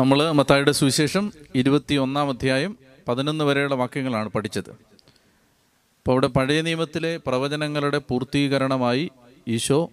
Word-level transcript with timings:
നമ്മൾ 0.00 0.32
മത്തായുടെ 0.32 0.72
സുവിശേഷം 0.72 1.32
ഇരുപത്തി 1.54 1.94
ഒന്നാം 1.94 2.28
അധ്യായം 2.28 2.78
പതിനൊന്ന് 3.08 3.44
വരെയുള്ള 3.44 3.74
വാക്യങ്ങളാണ് 3.74 4.28
പഠിച്ചത്. 4.28 4.70
അപ്പോൾ 4.70 6.12
അവിടെ 6.12 6.26
പഴയ 6.26 6.60
നിയമത്തിലെ 6.60 7.20
പ്രവചനങ്ങളുടെ 7.26 7.98
പൂർത്തീകരണമായി 7.98 9.10
ഈശോ 9.48 9.90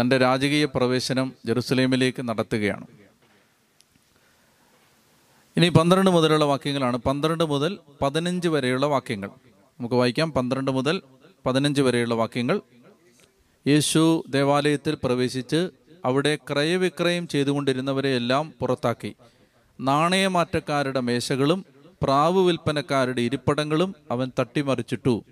തന്റെ 0.00 0.18
രാജകീയ 0.18 0.64
പ്രവേശനം 0.64 1.32
ജെറുസലേമിലേക്ക് 1.46 2.28
നടത്തുകയാണ്. 2.28 2.86
ഇനി 5.56 5.68
പന്ത്രണ്ട് 5.68 6.10
മുതലുള്ള 6.10 6.44
വാക്യങ്ങളാണ്. 6.44 6.96
പന്ത്രണ്ട് 6.96 7.44
മുതൽ 7.44 7.78
പതിനഞ്ച് 8.02 8.48
വരെയുള്ള 8.48 8.86
വാക്യങ്ങൾ. 8.86 9.28
നമുക്ക് 9.80 9.94
വായിക്കാം. 9.94 10.32
പന്ത്രണ്ട് 10.32 10.70
മുതൽ 10.70 11.02
പതിനഞ്ച് 11.46 11.82
വരെയുള്ള 11.82 12.14
വാക്യങ്ങൾ. 12.14 12.60
യേശു 13.66 14.24
ദേവാലയത്തിൽ 14.28 14.96
പ്രവേശിച്ച് 15.02 15.68
അവിടെ 16.04 16.38
ക്രയവിക്രയം 16.50 17.28
ചെയ്തുകൊണ്ടിരുന്നവരെയെല്ലാം 17.28 18.52
പുറത്താക്കി. 18.60 19.16
നാണയമാറ്റക്കാരുടെ 19.80 21.00
മേശകളും 21.00 21.64
പ്രാവ് 22.02 22.46
വിൽപ്പനക്കാരുടെ 22.46 23.20
ഇരിപ്പടങ്ങളും 23.20 23.94
അവൻ 24.10 24.32
തട്ടിമറിച്ചിട്ടു. 24.38 25.24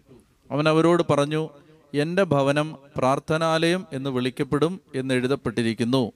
അവൻ 0.50 0.68
അവരോട് 0.68 1.02
പറഞ്ഞു 1.10 1.48
എന്റെ 1.94 2.22
ഭവനം 2.22 2.76
പ്രാർത്ഥനാലയം 2.96 3.86
എന്ന് 3.92 4.10
വിളിക്കപ്പെടും 4.10 4.80
എന്ന് 4.94 5.14
എഴുതപ്പെട്ടിരിക്കുന്നു. 5.14 6.12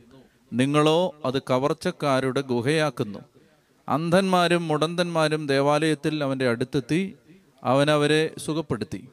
നിങ്ങളോ 0.52 1.14
അത് 1.24 1.42
കവർച്ചക്കാരുടെ 1.42 2.40
ഗുഹയാക്കുന്നു. 2.40 3.18
അന്ധന്മാരും 3.88 4.68
മുടന്തന്മാരും 4.68 5.46
ദേവാലയത്തിൽ 5.46 6.24
അവന്റെ 6.24 6.48
അടുത്തെത്തി 6.48 7.16
അവനവരെ 7.64 8.30
സുഖപ്പെടുത്തി. 8.38 9.08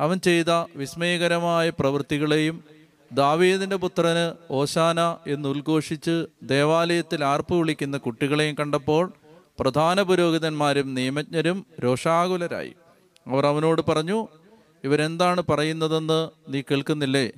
അവൻ 0.00 0.18
ചെയ്ത 0.18 0.50
വിസ്മയകരമായ 0.76 1.70
പ്രവൃത്തികളെയും 1.70 2.64
ദാവീദിന്റെ 3.12 3.76
പുത്രന് 3.76 4.32
ഓശാന 4.50 5.16
എന്ന് 5.26 5.48
ഉദ്ഘോഷിച്ച് 5.48 6.26
ദേവാലയത്തിൽ 6.42 7.24
ആർപ്പ് 7.24 7.54
വിളിക്കുന്ന 7.54 7.96
കുട്ടികളെയും 7.96 8.56
കണ്ടപ്പോൾ 8.60 9.12
പ്രധാന 9.60 10.02
പുരോഹിതന്മാരും 10.02 10.94
നിയമജ്ഞരും 10.94 11.66
രോഷാകുലരായി. 11.84 12.74
അവർ 13.26 13.46
അവനോട് 13.46 13.82
പറഞ്ഞു 13.88 14.28
ഇവരെന്താണ് 14.84 15.42
പറയുന്നതെന്ന് 15.50 16.28
നീ 16.48 16.60
കേൾക്കുന്നില്ലേ? 16.60 17.32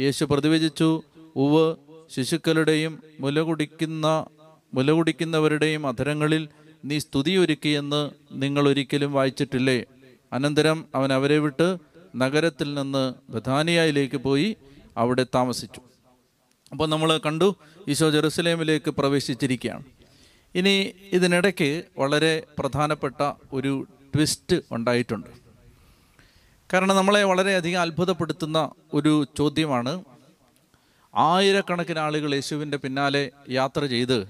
യേശു 0.00 0.24
പ്രതിവചിച്ചു 0.24 1.02
ഉവ് 1.36 1.76
ശിശുക്കളുടെയും 2.14 3.02
മുലകുടിക്കുന്ന 3.20 4.26
മുലകുടിക്കുന്നവരുടെയും 4.74 5.86
അധരങ്ങളിൽ 5.86 6.48
നീ 6.84 6.98
സ്തുതി 6.98 7.30
ഒരുക്കിയെന്ന് 7.30 8.10
നിങ്ങൾ 8.32 8.68
ഒരിക്കലും 8.68 9.12
വായിച്ചിട്ടില്ലേ? 9.12 9.84
അനന്തരം 10.32 10.84
അവൻ 10.94 11.12
അവരെ 11.12 11.38
വിട്ട് 11.38 11.76
നഗരത്തിൽ 12.16 12.74
നിന്ന് 12.74 13.14
ബഥാനിയയിലേക്ക് 13.32 14.16
പോയി 14.16 14.56
അവിടെ 14.96 15.26
താമസിച്ചു. 15.34 15.80
അപ്പോൾ 16.72 16.88
നമ്മൾ 16.88 17.18
കണ്ടു 17.18 17.56
ഈശോ 17.88 18.10
ജെറുസലേമിലേക്ക് 18.10 18.90
പ്രവേശിച്ചിരിക്കുകയാണ്. 18.90 19.84
ഇനി 20.54 20.92
ഇതിനിടയ്ക്ക് 21.12 21.84
വളരെ 21.98 22.42
പ്രധാനപ്പെട്ട 22.58 23.32
ഒരു 23.52 23.86
ട്വിസ്റ്റ് 24.14 24.62
ഉണ്ടായിട്ടുണ്ട്. 24.72 25.30
കാരണം 26.72 26.96
നമ്മളെ 26.96 27.24
വളരെയധികം 27.24 27.80
അത്ഭുതപ്പെടുത്തുന്ന 27.80 28.70
ഒരു 28.94 29.26
ചോദ്യമാണ് 29.38 30.04
ആയിരക്കണക്കിന് 31.16 31.98
ആളുകൾ 31.98 32.34
യേശുവിന്റെ 32.34 32.76
പിന്നാലെ 32.76 33.30
യാത്ര 33.48 33.86
ചെയ്ത് 33.86 34.28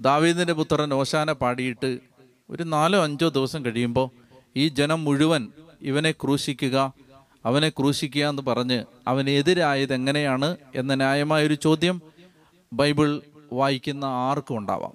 ദാവീദിന്റെ 0.00 0.52
പുത്രൻ 0.52 0.94
ഓശാന 0.94 1.32
പാടിയിട്ട് 1.32 1.98
ഒരു 2.50 2.62
നാലോ 2.62 3.04
അഞ്ചോ 3.04 3.28
ദിവസം 3.28 3.64
കഴിയുമ്പോൾ 3.64 4.08
ഈ 4.56 4.68
ജനം 4.68 5.04
മുഴുവൻ 5.04 5.48
ഇവനെ 5.82 6.10
ക്രൂശിക്കുക 6.12 6.92
അവനെ 7.46 7.68
ക്രൂശിക്കുക 7.68 8.28
എന്ന് 8.28 8.42
പറഞ്ഞ് 8.42 8.84
അവനെതിരായത് 9.08 9.94
എങ്ങനെയാണ് 9.94 10.56
എന്ന 10.74 10.94
ന്യായമായൊരു 10.94 11.54
ചോദ്യം 11.54 12.02
ബൈബിൾ 12.72 13.22
വായിക്കുന്ന 13.52 14.04
ആർക്കും 14.04 14.58
ഉണ്ടാവാം. 14.58 14.92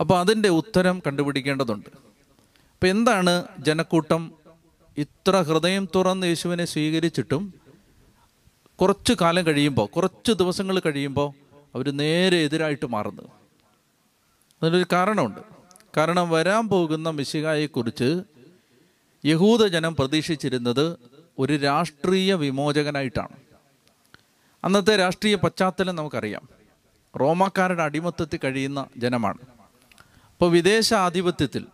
അപ്പോൾ 0.00 0.20
അതിന്റെ 0.20 0.48
ഉത്തരം 0.48 1.02
കണ്ടുപിടിക്കേണ്ടതുണ്ട്. 1.06 1.88
അപ്പം 2.74 2.88
എന്താണ് 2.88 3.44
ജനക്കൂട്ടം 3.58 4.32
ഇത്ര 4.98 5.40
ഹൃദയം 5.40 5.88
തുറന്ന് 5.94 6.26
യേശുവിനെ 6.26 6.64
സ്വീകരിച്ചിട്ടും 6.64 7.54
കുറച്ച് 8.80 9.12
കാലം 9.20 9.46
കഴിയുമ്പോൾ 9.46 9.86
കുറച്ച് 9.86 10.32
ദിവസങ്ങൾ 10.32 10.78
കഴിയുമ്പോൾ 10.78 11.32
അവർ 11.74 11.96
നേരെ 11.96 12.36
എതിരായിട്ട് 12.36 12.86
മാറുന്നത്? 12.86 13.26
അതിനൊരു 14.62 14.86
കാരണമുണ്ട്. 14.92 15.40
കാരണം 15.96 16.30
വരാൻ 16.30 16.68
പോകുന്ന 16.68 17.10
മിശികായെക്കുറിച്ച് 17.10 18.22
യഹൂദ 19.28 19.66
ജനം 19.66 19.96
പ്രതീക്ഷിച്ചിരുന്നത് 19.96 20.96
ഒരു 21.38 21.56
രാഷ്ട്രീയ 21.56 22.34
വിമോചകനായിട്ടാണ്. 22.34 23.36
അന്നത്തെ 24.64 24.96
രാഷ്ട്രീയ 24.96 25.34
പശ്ചാത്തലം 25.34 25.96
നമുക്കറിയാം. 25.96 26.48
റോമാക്കാരുടെ 27.20 27.82
അടിമത്തത്തിൽ 27.82 28.40
കഴിയുന്ന 28.44 28.86
ജനമാണ്. 28.96 29.38
അപ്പോൾ 30.32 30.50
വിദേശ 30.50 30.94
ആധിപത്യത്തിൽ 30.94 31.66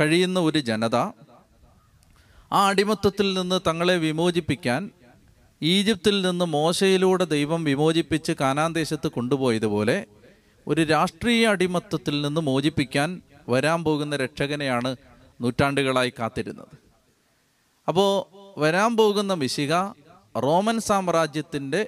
കഴിയുന്ന 0.00 0.40
ഒരു 0.40 0.58
ജനത 0.58 0.96
ആ 2.52 2.68
അടിമത്തത്തിൽ 2.68 3.34
നിന്ന് 3.34 3.60
തങ്ങളെ 3.66 3.96
വിമോചിപ്പിക്കാൻ 3.96 4.90
ഈജിപ്തിൽ 5.62 6.22
നിന്ന് 6.22 6.44
മോശയിലൂടെ 6.44 7.24
ദൈവം 7.24 7.64
വിമോചിപ്പിച്ച് 7.64 8.32
കാനാൻ 8.32 8.72
ദേശത്ത് 8.74 9.08
കൊണ്ടുപോയതുപോലെ 9.08 10.06
ഒരു 10.66 10.82
രാഷ്ട്രീയ 10.84 11.46
അടിമത്തത്തിൽ 11.46 12.22
നിന്ന് 12.22 12.40
മോചിപ്പിക്കാൻ 12.40 13.22
വരാൻ 13.48 13.84
പോകുന്ന 13.84 14.16
രക്ഷകനെയാണ് 14.16 14.96
നൂറ്റാണ്ടുകളായി 15.40 16.12
കാത്തിരുന്നത്. 16.18 16.74
അപ്പോൾ 17.88 18.10
വരാൻ 18.60 18.96
പോകുന്ന 18.96 19.32
മിശിക 19.34 19.74
റോമൻ 20.44 20.80
സാമ്രാജ്യത്തിന്റെ 20.80 21.80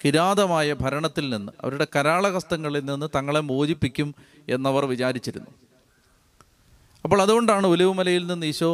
കിരാതമായ 0.00 0.72
ഭരണത്തിൽ 0.72 1.26
നിന്ന് 1.30 1.52
അവരുടെ 1.62 1.86
കരാളഹസ്തങ്ങളിൽ 1.96 2.84
നിന്ന് 2.84 3.06
തങ്ങളെ 3.16 3.40
മോചിപ്പിക്കും 3.40 4.14
എന്നവർ 4.48 4.84
വിചാരിച്ചിരുന്നു. 4.84 5.50
അപ്പോൾ 7.04 7.22
അതുകൊണ്ടാണ് 7.22 7.66
ഒലിവുമലയിൽ 7.66 8.26
നിന്ന് 8.26 8.46
ഈശോ 8.46 8.72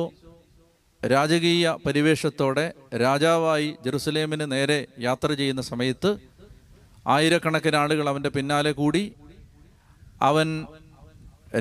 രാജകീയ 1.03 1.75
പരിവേഷത്തോടെ 1.87 2.65
രാജാവായി 3.05 3.77
ജെറുസലേമിന് 3.85 4.53
നേരെ 4.53 4.87
യാത്ര 4.99 5.29
ചെയ്യുന്ന 5.33 5.63
സമയത്ത് 5.63 6.11
ആയിരക്കണക്കിന് 7.15 7.77
ആളുകൾ 7.77 8.09
അവന്റെ 8.09 8.31
പിന്നാലെ 8.37 8.73
കൂടി 8.73 9.03
അവൻ 10.23 10.49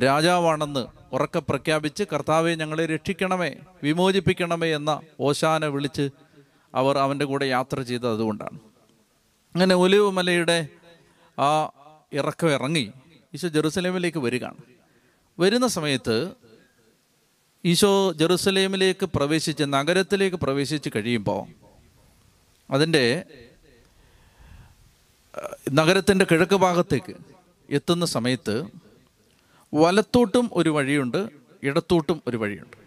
രാജാവാണെന്ന് 0.06 0.84
ഉറക്കെ 1.14 1.40
പ്രഖ്യാപിച്ച് 1.40 2.04
കർത്താവെ 2.14 2.56
ഞങ്ങളെ 2.56 2.86
രക്ഷിക്കണമേ 2.86 3.56
വിമോചിപ്പിക്കണമേ 3.84 4.76
എന്ന 4.76 5.02
ഓശാന 5.20 5.66
വിളിച്ച് 5.66 6.10
അവർ 6.76 6.98
അവന്റെ 6.98 7.26
കൂടെ 7.26 7.46
യാത്ര 7.46 7.82
ചെയ്തത് 7.82 8.14
അതുകൊണ്ടാണ്. 8.14 8.60
അങ്ങനെ 9.56 9.76
ഒലിവ് 9.76 10.12
മലയുടെ 10.12 10.68
ആ 11.40 11.72
ഇറക്കം 12.14 12.52
ഇറങ്ങി 12.52 12.92
ഈശോ 13.34 13.48
ജെറുസലേമിലേക്ക് 13.48 14.18
വരികയാണ്. 14.18 14.58
വരുന്ന 15.40 15.68
സമയത്ത് 15.68 16.32
ഈശോ 17.66 18.12
ജെറുസലേമിലേക്ക് 18.12 19.06
പ്രവേശിച്ച് 19.06 19.64
നഗരത്തിലേക്ക് 19.64 20.38
പ്രവേശിച്ച് 20.38 20.90
കഴിയുമ്പോൾ 20.96 21.66
അതിന്റെ 22.72 23.24
നഗരത്തിന്റെ 25.72 26.26
കിഴക്ക് 26.32 26.56
ഭാഗത്തേക്ക് 26.56 27.16
എത്തുന്ന 27.70 28.06
സമയത്ത് 28.06 28.68
വലത്തോട്ടും 29.75 30.50
ഒരു 30.53 30.69
വഴിയുണ്ട് 30.69 31.30
ഇടത്തോട്ടും 31.63 32.24
ഒരു 32.28 32.38
വഴിയുണ്ട്. 32.38 32.78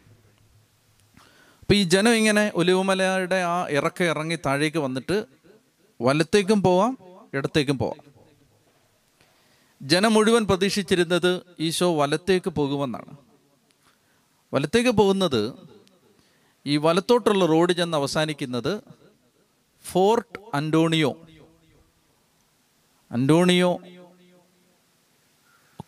അപ്പം 1.60 1.76
ഈ 1.76 1.82
ജനം 1.82 2.15
ഇങ്ങനെ 2.15 2.53
ഒലിവുമലയുടെ 2.54 3.37
ആ 3.37 3.66
ഇറക്ക 3.69 4.03
ഇറങ്ങി 4.03 4.37
താഴേക്ക് 4.47 4.78
വന്നിട്ട് 4.78 5.25
വലത്തേക്കും 6.00 6.62
പോവാം 6.62 6.98
ഇടത്തേക്കും 7.34 7.78
പോവാം. 7.78 8.00
ജനം 9.82 10.15
മുഴുവൻ 10.15 10.47
പ്രതീക്ഷിച്ചിരുന്നത് 10.47 11.43
ഈശോ 11.60 11.98
വലത്തേക്ക് 11.98 12.50
പോകുമെന്നാണ്. 12.50 13.16
വലത്തേക്ക് 14.54 14.91
പോകുന്നത് 14.91 15.53
ഈ 16.66 16.77
വലത്തോട്ടുള്ള 16.77 17.47
റോഡ് 17.47 17.72
ചെന്ന് 17.72 17.97
അവസാനിക്കുന്നത് 17.97 18.80
ഫോർട്ട് 19.84 20.39
അന്റോണിയോ 20.54 21.16
അന്റോണിയോ 23.13 23.78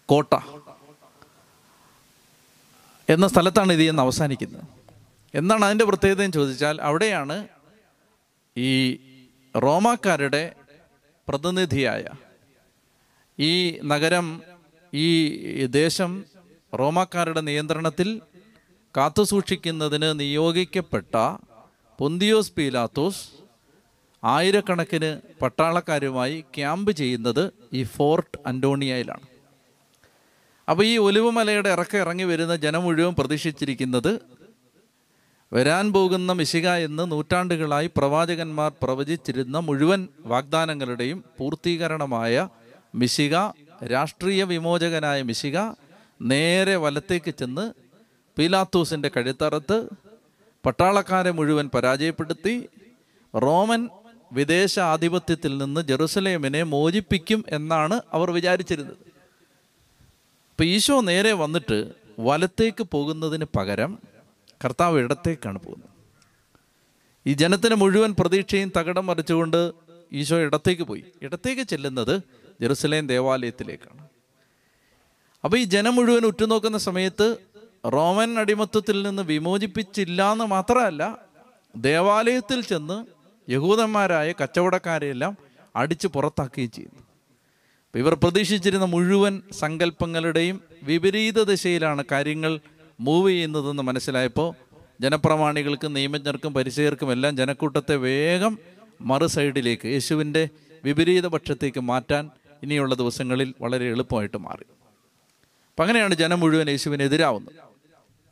കോട്ട. 0.07 0.35
എന്ന 3.13 3.27
സ്ഥലത്താണ് 3.33 3.73
ഇത് 3.73 3.83
എന്ന് 3.83 4.03
അവസാനിക്കുന്നത്. 4.03 4.65
എന്താണ് 5.35 5.65
അതിന്റെ 5.65 5.85
പ്രത്യേകത 5.85 6.23
എന്ന് 6.27 6.37
ചോദിച്ചാൽ 6.39 6.77
അവിടെയാണ് 6.89 7.37
ഈ 8.57 8.73
റോമാക്കാരുടെ 9.55 10.43
പ്രതിനിധിയായ 11.29 12.05
ഈ 13.39 13.53
നഗരം 13.93 14.27
ഈ 14.93 15.09
ദേശം 15.81 16.25
റോമാക്കാരുടെ 16.81 17.41
നിയന്ത്രണത്തിൽ 17.41 18.09
കാത്തുസൂക്ഷിക്കുന്നതിന് 18.97 20.21
നിയോഗിക്കപ്പെട്ട 20.21 21.15
പൊന്തിയോസ് 21.99 22.53
പീലാത്തോസ് 22.57 23.23
ആയിരക്കണക്കിന് 24.23 25.11
പട്ടാളക്കാരുമായി 25.43 26.37
ക്യാമ്പ് 26.57 26.93
ചെയ്യുന്നത് 26.93 27.45
ഈ 27.73 27.83
ഫോർട്ട് 27.97 28.39
അന്റോണിയയിലാണ്. 28.47 29.27
അപ്പോൾ 30.71 30.85
ഈ 30.85 30.97
ഒലിവുമലയുടെ 30.97 31.69
ഇറക്കം 31.69 31.99
ഇറങ്ങി 31.99 32.25
വരുന്ന 32.25 32.57
ജനം 32.57 32.83
മുഴുവൻ 32.83 33.15
പ്രതീക്ഷിച്ചിരിക്കുന്നത് 33.15 34.21
വരാൻ 35.53 35.93
പോകുന്ന 35.93 36.33
മിശിക 36.33 36.69
എന്ന് 36.69 37.13
നൂറ്റാണ്ടുകളായി 37.13 37.91
പ്രവാചകന്മാർ 37.97 38.73
പ്രവചിച്ചിരുന്ന 38.83 39.59
മുഴുവൻ 39.59 40.09
വാഗ്ദാനങ്ങളുടെയും 40.25 41.25
പൂർത്തീകരണമായ 41.39 42.49
മിശിക 42.95 43.37
രാഷ്ട്രീയ 43.85 44.45
വിമോചകനായ 44.45 45.23
മിശിക 45.23 45.59
നേരെ 46.23 46.77
വലത്തേക്ക് 46.77 47.35
ചെന്ന് 47.35 47.73
പീലാത്തൂസിന്റെ 48.39 49.11
കഴുത്തറത്ത് 49.17 49.89
പട്ടാളക്കാരെ 50.67 51.31
മുഴുവൻ 51.31 51.71
പരാജയപ്പെടുത്തി. 51.75 52.69
റോമൻ 53.43 53.89
വിദേശ 54.33 54.79
ആധിപത്യത്തിൽ 54.79 55.59
നിന്ന് 55.59 55.81
ജെറുസലേമിനെ 55.81 56.63
മോചിപ്പിക്കും 56.63 57.45
എന്നാണ് 57.49 58.01
അവർ 58.13 58.31
വിചാരിച്ചിരുന്നത്. 58.31 59.10
ഇപ്പം 60.61 60.69
ഈശോ 60.69 61.01
നേരെ 61.01 61.33
വന്നിട്ട് 61.33 61.95
വലത്തേക്ക് 62.19 62.85
പോകുന്നതിന് 62.95 63.45
പകരം 63.57 63.99
കർത്താവ് 64.65 64.99
ഇടത്തേക്കാണ് 64.99 65.59
പോകുന്നത്. 65.59 65.89
ഈ 67.27 67.33
ജനത്തിന് 67.33 67.75
മുഴുവൻ 67.75 68.15
പ്രതീക്ഷയും 68.21 68.73
തകടം 68.77 69.07
മറിച്ചുകൊണ്ട് 69.07 69.73
ഈശോ 70.13 70.39
ഇടത്തേക്ക് 70.39 70.83
പോയി. 70.83 71.05
ഇടത്തേക്ക് 71.23 71.63
ചെല്ലുന്നത് 71.63 72.23
ജെറുസലേം 72.61 73.07
ദേവാലയത്തിലേക്കാണ്. 73.07 74.09
അപ്പോൾ 75.45 75.57
ഈ 75.57 75.65
ജനം 75.65 75.97
മുഴുവൻ 75.97 76.27
ഉറ്റുനോക്കുന്ന 76.27 76.79
സമയത്ത് 76.79 77.37
റോമൻ 77.93 78.39
അടിമത്വത്തിൽ 78.39 79.03
നിന്ന് 79.03 79.23
വിമോചിപ്പിച്ചില്ല 79.23 80.33
എന്ന് 80.33 80.45
മാത്രമല്ല 80.45 81.19
ദേവാലയത്തിൽ 81.77 82.65
ചെന്ന് 82.65 83.07
യഹൂദന്മാരായ 83.51 84.33
കച്ചവടക്കാരെയെല്ലാം 84.33 85.37
അടിച്ച് 85.77 86.09
പുറത്താക്കുകയും 86.09 86.71
ചെയ്യുന്നു. 86.71 87.03
ഇവർ 87.95 88.15
പ്രതീക്ഷിച്ചിരുന്ന 88.15 88.85
മുഴുവൻ 88.85 89.43
സങ്കല്പങ്ങളുടെയും 89.53 90.61
വിപരീത 90.83 91.43
ദിശയിലാണ് 91.43 92.05
കാര്യങ്ങൾ 92.13 92.61
മൂവ് 93.01 93.31
ചെയ്യുന്നതെന്ന് 93.31 93.83
മനസ്സിലായപ്പോൾ 93.83 94.55
ജനപ്രമാണികൾക്കും 95.01 95.93
നിയമജ്ഞർക്കും 95.93 96.55
പരിചയർക്കും 96.55 97.13
എല്ലാം 97.13 97.37
ജനക്കൂട്ടത്തെ 97.37 97.97
വേഗം 97.97 98.59
മറു 99.01 99.27
സൈഡിലേക്ക് 99.27 99.87
യേശുവിന്റെ 99.89 100.49
വിപരീത 100.85 101.27
പക്ഷത്തേക്ക് 101.27 101.81
മാറ്റാൻ 101.81 102.31
ഇനിയുള്ള 102.63 102.95
ദിവസങ്ങളിൽ 102.95 103.55
വളരെ 103.61 103.91
എളുപ്പമായിട്ട് 103.91 104.37
മാറി. 104.37 104.65
അപ്പം 105.71 105.83
അങ്ങനെയാണ് 105.83 106.15
ജനം 106.15 106.41
മുഴുവൻ 106.41 106.71
യേശുവിനെതിരാവുന്നത് 106.71 107.55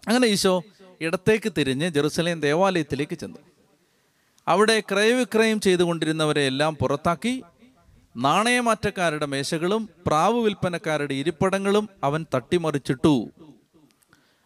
അങ്ങനെ 0.09 0.27
ഈശോ 0.27 0.63
ഇടത്തേക്ക് 1.01 1.53
തിരിഞ്ഞ് 1.59 1.91
ജെറുസലേം 1.91 2.41
ദേവാലയത്തിലേക്ക് 2.41 3.19
ചെന്നു. 3.19 3.39
അവിടെ 4.49 4.81
ക്രയവിക്രയം 4.81 5.61
ചെയ്തുകൊണ്ടിരുന്നവരെ 5.61 6.41
എല്ലാം 6.41 6.77
പുറത്താക്കി 6.77 7.43
നാണയമാറ്റക്കാരുടെ 8.19 9.27
മേശകളും 9.27 9.89
പ്രാവ് 10.07 10.39
വിൽപ്പനക്കാരുടെ 10.39 11.15
ഇരിപ്പടങ്ങളും 11.15 11.89
അവൻ 12.05 12.27
തട്ടിമറിച്ചിട്ടു. 12.35 13.31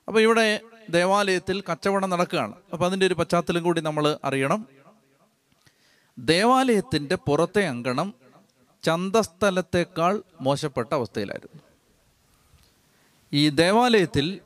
അപ്പോൾ 0.08 0.20
ഇവിടെ 0.20 0.60
ദേവാലയത്തിൽ 0.90 1.60
കച്ചവടം 1.60 2.10
നടക്കുകയാണ്. 2.10 2.54
അപ്പോൾ 2.72 2.86
അതിന്റെ 2.86 3.06
ഒരു 3.06 3.14
പശ്ചാത്തലം 3.14 3.62
കൂടി 3.62 3.80
നമ്മൾ 3.80 4.18
അറിയണം. 4.24 4.66
ദേവാലയത്തിന്റെ 6.18 7.14
പുറത്തെ 7.14 7.66
അങ്കണം 7.66 8.14
ചന്തസ്ഥലത്തേക്കാൾ 8.82 10.22
മോശപ്പെട്ട 10.40 10.94
അവസ്ഥയിലായിരുന്നു. 10.94 11.62
ഈ 13.32 13.48
ദേവാലയത്തിൽ 13.48 14.40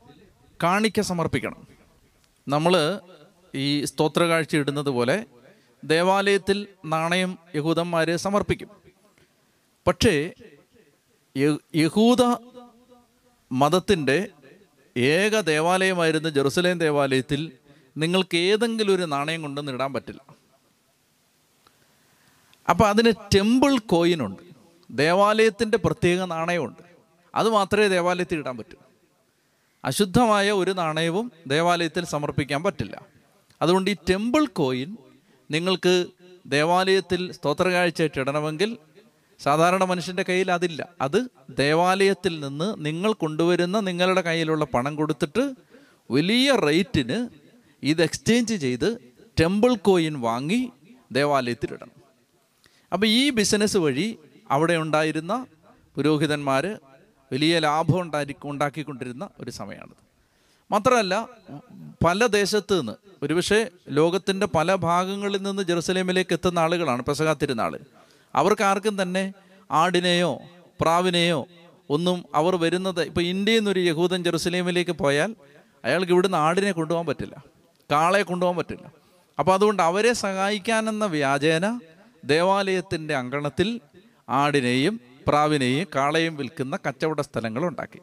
കാണിക്ക 0.63 1.01
സമർപ്പിക്കണം. 1.01 1.67
നമ്മൾ 2.47 2.99
ഈ 3.55 3.83
സ്തോത്ര 3.85 4.23
കാഴ്ച 4.23 4.55
ഇടുന്നത് 4.55 4.89
പോലെ 4.89 5.25
ദേവാലയത്തിൽ 5.85 6.67
നാണയം 6.85 7.37
യഹൂദന്മാർ 7.55 8.15
സമർപ്പിക്കും. 8.15 8.86
പക്ഷേ 9.87 10.33
യഹൂദ 11.75 12.35
മതത്തിന്റെ 13.51 14.27
ഏക 14.97 15.39
ദേവാലയമായിരുന്ന 15.39 16.29
ജെറുസലേം 16.29 16.79
ദേവാലയത്തിൽ 16.79 17.51
നിങ്ങൾക്ക് 17.97 18.37
ഏതെങ്കിലും 18.37 18.95
ഒരു 18.95 19.03
നാണയം 19.03 19.41
കൊണ്ടൊന്നും 19.41 19.73
ഇടാൻ 19.73 19.93
പറ്റില്ല. 19.93 20.21
അപ്പോൾ 22.69 22.87
അതിന് 22.87 23.13
ടെമ്പിൾ 23.35 23.77
കോയിനുണ്ട്. 23.77 24.43
ദേവാലയത്തിന്റെ 24.91 25.77
പ്രത്യേക 25.77 26.23
നാണയമുണ്ട്. 26.23 26.81
അത് 27.35 27.49
മാത്രമേ 27.49 27.87
ദേവാലയത്തിൽ 27.87 28.37
ഇടാൻ 28.37 28.57
പറ്റൂ. 28.57 28.77
അശുദ്ധമായ 29.85 30.51
ഒരു 30.51 30.71
നാണയവും 30.71 31.31
ദേവാലയത്തിൽ 31.47 32.05
സമർപ്പിക്കാൻ 32.05 32.63
പറ്റില്ല. 32.63 33.01
അതുകൊണ്ട് 33.61 33.91
ഈ 33.91 33.95
ടെമ്പിൾ 34.09 34.45
കോയിൻ 34.45 34.97
നിങ്ങൾക്ക് 35.51 36.05
ദേവാലയത്തിൽ 36.45 37.31
സ്തോത്രകാഴ്ചയായിട്ട് 37.31 38.19
ഇടണമെങ്കിൽ 38.19 38.77
സാധാരണ 39.39 39.83
മനുഷ്യന്റെ 39.83 40.23
കയ്യിൽ 40.29 40.51
അതില്ല. 40.51 40.89
അത് 41.01 41.27
ദേവാലയത്തിൽ 41.49 42.39
നിന്ന് 42.39 42.85
നിങ്ങൾ 42.85 43.13
കൊണ്ടുവരുന്ന 43.13 43.79
നിങ്ങളുടെ 43.79 44.21
കയ്യിലുള്ള 44.21 44.65
പണം 44.65 44.95
കൊടുത്തിട്ട് 44.95 45.55
വലിയ 46.11 46.55
റേറ്റിന് 46.55 47.29
ഇത് 47.83 48.01
എക്സ്ചേഞ്ച് 48.03 48.55
ചെയ്ത് 48.55 48.89
ടെമ്പിൾ 49.39 49.75
കോയിൻ 49.75 50.21
വാങ്ങി 50.21 50.71
ദേവാലയത്തിൽ 51.11 51.73
ഇടണം. 51.73 51.95
അപ്പോൾ 52.93 53.07
ഈ 53.07 53.29
ബിസിനസ് 53.29 53.77
വഴി 53.77 54.19
അവിടെ 54.51 54.75
ഉണ്ടായിരുന്ന 54.77 55.45
പുരോഹിതന്മാർ 55.95 56.79
വലിയ 57.33 57.59
ലാഭം 57.59 58.01
ഉണ്ടായി 58.01 58.35
ഉണ്ടാക്കിക്കൊണ്ടിരുന്ന 58.45 59.29
ഒരു 59.39 59.51
സമയമാണിത്. 59.51 60.01
മാത്രമല്ല 60.71 61.29
പല 62.05 62.25
ദേശത്ത് 62.25 62.79
നിന്ന് 62.79 62.95
ഒരുപക്ഷെ 63.23 63.67
ലോകത്തിന്റെ 63.89 64.45
പല 64.45 64.75
ഭാഗങ്ങളിൽ 64.75 65.41
നിന്ന് 65.41 65.63
ജെറുസലേമിലേക്ക് 65.63 66.33
എത്തുന്ന 66.33 66.59
ആളുകളാണ് 66.59 67.01
പെസകാത്തിരുന്ന 67.03 67.63
തിരുനാൾ 67.63 67.79
അവർക്ക് 68.35 68.63
ആർക്കും 68.63 69.01
തന്നെ 69.01 69.33
ആടിനെയോ 69.71 70.41
പ്രാവിനെയോ 70.81 71.47
ഒന്നും 71.89 72.25
അവർ 72.35 72.55
വരുന്നത് 72.55 73.03
ഇപ്പോൾ 73.03 73.21
ഇന്ത്യയിൽ 73.21 73.59
നിന്നൊരു 73.59 73.79
യഹൂദൻ 73.79 74.23
ജെറുസലേമിലേക്ക് 74.23 74.91
പോയാൽ 74.91 75.35
അയാൾക്ക് 75.85 76.11
ഇവിടുന്ന് 76.11 76.37
ആടിനെ 76.37 76.71
കൊണ്ടുപോകാൻ 76.71 77.05
പറ്റില്ല 77.05 77.43
കാളയെ 77.91 78.23
കൊണ്ടുപോകാൻ 78.23 78.57
പറ്റില്ല. 78.57 78.91
അപ്പോൾ 79.39 79.53
അതുകൊണ്ട് 79.53 79.83
അവരെ 79.83 80.13
സഹായിക്കാനെന്ന 80.13 81.05
വ്യാജേന 81.05 81.79
ദേവാലയത്തിന്റെ 82.25 83.15
അങ്കണത്തിൽ 83.15 83.81
ആടിനെയും 84.29 84.99
പ്രാവിനെയും 85.27 85.87
കാളയും 85.95 86.35
വിൽക്കുന്ന 86.35 86.79
കച്ചവട 86.87 87.21
സ്ഥലങ്ങൾ 87.21 87.65
ഉണ്ടാക്കി. 87.67 87.99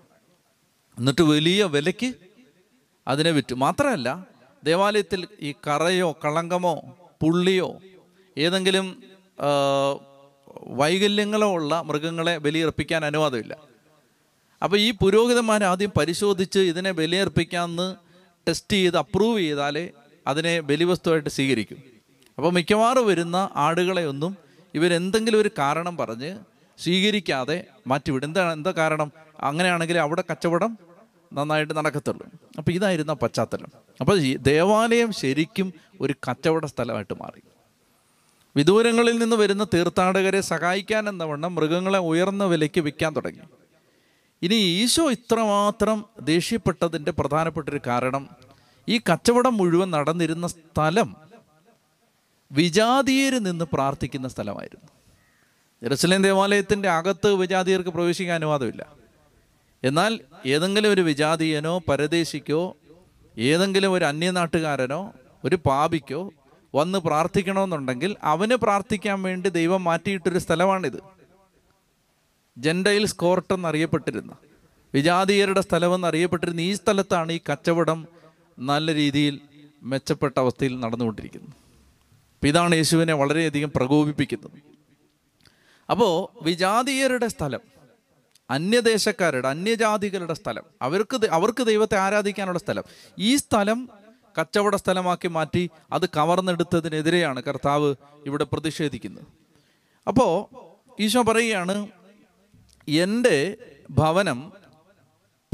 എന്നിട്ട് 0.99 1.23
വലിയ 1.23 1.65
വിലയ്ക്ക് 1.65 2.15
അതിനെ 3.09 3.31
വിറ്റു. 3.31 3.55
മാത്രമല്ല 3.55 4.26
ദേവാലയത്തിൽ 4.65 5.26
ഈ 5.41 5.55
കറയോ 5.67 6.12
കളങ്കമോ 6.25 6.97
പുള്ളിയോ 7.23 7.79
ഏതെങ്കിലും 8.38 8.97
വൈകല്യങ്ങളോ 10.62 11.52
ഉള്ള 11.52 11.82
മൃഗങ്ങളെ 11.82 12.38
ബലിയർപ്പിക്കാൻ 12.38 13.04
അനുവാദമില്ല. 13.04 13.56
അപ്പോൾ 14.62 14.76
ഈ 14.76 14.90
പുരോഹിതന്മാർ 14.90 15.64
ആദ്യം 15.64 15.92
പരിശോധിച്ച് 15.98 16.58
ഇതിനെ 16.58 16.92
ബലിയർപ്പിക്കാമെന്ന് 16.92 17.96
ടെസ്റ്റ് 18.49 18.76
ചെയ്ത് 18.76 18.99
അപ്രൂവ് 18.99 19.38
ചെയ്താലേ 19.38 19.88
അതിനെ 20.26 20.61
ബലിവസ്തുവായിട്ട് 20.61 21.30
സ്വീകരിക്കും. 21.30 21.82
അപ്പോൾ 22.38 22.52
മിക്കവാറും 22.52 23.06
വരുന്ന 23.06 23.50
ആടുകളെ 23.56 24.06
ഒന്നും 24.06 24.37
ഇവരെന്തെങ്കിലും 24.75 25.40
ഒരു 25.40 25.50
കാരണം 25.58 25.96
പറഞ്ഞ് 25.96 26.38
സ്വീകരിക്കാതെ 26.78 27.64
മാറ്റിവിടും. 27.87 28.26
എന്താണ് 28.26 28.52
എന്താ 28.52 28.70
കാരണം? 28.70 29.12
അങ്ങനെയാണെങ്കിൽ 29.40 29.99
അവിടെ 29.99 30.25
കച്ചവടം 30.30 30.78
നന്നായിട്ട് 31.32 31.76
നടക്കത്തുള്ളൂ. 31.76 32.26
അപ്പോൾ 32.58 32.73
ഇതായിരുന്ന 32.73 33.12
പശ്ചാത്തലം. 33.12 33.68
അപ്പോൾ 34.00 34.34
ദേവാലയം 34.37 35.12
ശരിക്കും 35.12 35.75
ഒരു 36.00 36.14
കച്ചവട 36.30 36.66
സ്ഥലമായിട്ട് 36.66 37.14
മാറി. 37.14 37.42
വിദൂരങ്ങളിൽ 38.56 39.18
നിന്ന് 39.18 39.37
വരുന്ന 39.37 39.64
തീർത്ഥാടകരെ 39.64 40.40
സഹായിക്കാൻ 40.40 41.08
എന്നവണ്ണം 41.08 41.54
മൃഗങ്ങളെ 41.54 41.99
ഉയർന്ന 41.99 42.44
വിലയ്ക്ക് 42.44 42.80
വിൽക്കാൻ 42.80 43.16
തുടങ്ങി. 43.16 43.40
ഇനി 44.42 44.54
ഈശോ 44.54 45.11
ഇത്രമാത്രം 45.11 46.04
ദേഷ്യപ്പെട്ടതിന്റെ 46.20 47.11
പ്രധാനപ്പെട്ടൊരു 47.11 47.80
കാരണം 47.87 48.28
ഈ 48.88 48.99
കച്ചവടം 48.99 49.56
മുഴുവൻ 49.56 49.90
നടന്നിരുന്ന 49.90 50.46
സ്ഥലം 50.46 51.16
വിജാതീയർ 52.52 53.32
നിന്ന് 53.32 53.64
പ്രാർത്ഥിക്കുന്ന 53.73 54.28
സ്ഥലമായിരുന്നു. 54.28 54.88
ജെറുസലേം 55.82 56.23
ദേവാലയത്തിന്റെ 56.23 56.88
അകത്ത് 56.88 57.32
വിജാതീയർക്ക് 57.32 57.90
പ്രവേശിക്കാൻ 57.90 58.34
അനുവാദമില്ല. 58.34 58.92
എന്നാൽ 59.84 60.20
ഏതെങ്കിലും 60.46 60.92
ഒരു 60.92 61.00
വിജാതീയനോ 61.00 61.78
പരദേശിക്കോ 61.78 62.76
ഏതെങ്കിലും 63.38 63.92
ഒരു 63.92 64.04
അന്യനാട്ടുകാരനോ 64.04 65.12
ഒരു 65.44 65.56
പാപിക്കോ 65.56 66.30
വന്ന് 66.75 66.99
പ്രാർത്ഥിക്കണമെന്നുണ്ടെങ്കിൽ 66.99 68.16
അവന് 68.23 68.54
പ്രാർത്ഥിക്കാൻ 68.54 69.23
വേണ്ടി 69.23 69.49
ദൈവം 69.49 69.85
മാറ്റിയിട്ടൊരു 69.85 70.38
സ്ഥലമാണിത്. 70.38 71.02
ജെൻഡൈൽസ് 72.59 73.16
കോർട്ട് 73.16 73.54
എന്നറിയപ്പെട്ടിരുന്ന 73.54 74.33
വിജാതീയരുടെ 74.95 75.61
സ്ഥലമെന്ന് 75.61 76.09
അറിയപ്പെട്ടിരുന്ന 76.09 76.61
ഈ 76.61 76.73
സ്ഥലത്താണ് 76.73 77.33
ഈ 77.33 77.40
കച്ചവടം 77.52 78.07
നല്ല 78.59 78.95
രീതിയിൽ 78.95 79.40
മെച്ചപ്പെട്ട 79.83 80.38
അവസ്ഥയിൽ 80.38 80.81
നടന്നുകൊണ്ടിരിക്കുന്നത്. 80.81 81.50
അപ്പം 81.50 82.49
ഇതാണ് 82.49 82.75
യേശുവിനെ 82.75 83.14
വളരെയധികം 83.14 83.73
പ്രകോപിപ്പിക്കുന്നത്. 83.76 84.62
അപ്പോൾ 85.90 86.45
വിജാതീയരുടെ 86.45 87.28
സ്ഥലം 87.28 87.61
അന്യദേശക്കാരുടെ 88.50 89.49
അന്യജാതികളുടെ 89.49 90.35
സ്ഥലം 90.35 90.64
അവർക്ക് 90.83 91.26
അവർക്ക് 91.26 91.66
ദൈവത്തെ 91.66 91.99
ആരാധിക്കാനുള്ള 91.99 92.59
സ്ഥലം 92.59 92.83
ഈ 93.19 93.37
സ്ഥലം 93.37 93.88
കച്ചവട 94.41 94.76
സ്ഥലമാക്കി 94.76 95.29
മാറ്റി 95.29 95.71
അത് 95.93 96.09
കവർന്നെടുത്തതിനെതിരെയാണ് 96.09 97.43
കർത്താവ് 97.43 97.95
ഇവിടെ 98.26 98.45
പ്രതിഷേധിക്കുന്നത്. 98.45 99.25
അപ്പോൾ 100.09 100.33
ഈശോ 101.03 101.23
പറയുകയാണ് 101.23 101.88
എന്റെ 102.88 103.57
ഭവനം 103.91 104.53